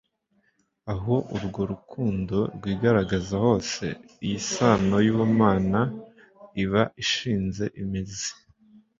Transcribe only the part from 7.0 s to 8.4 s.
ishinze imizi."